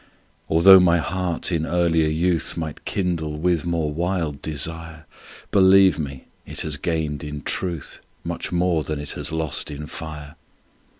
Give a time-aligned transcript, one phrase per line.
[0.49, 5.05] Altho' my heart in earlier youth Might kindle with more wild desire,
[5.51, 10.33] Believe me, it has gained in truth Much more than it has lost in fire.